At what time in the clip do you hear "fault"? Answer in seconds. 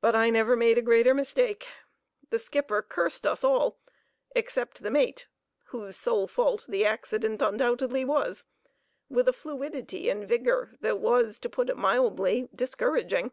6.26-6.66